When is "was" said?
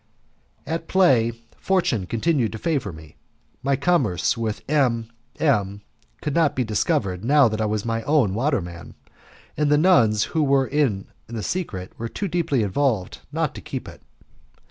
7.67-7.85